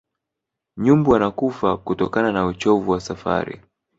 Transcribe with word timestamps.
nyumbu 0.77 1.11
wanakufa 1.13 1.77
kutokana 1.77 2.31
na 2.31 2.45
uchovu 2.45 2.91
wa 2.91 3.01
safari 3.01 3.61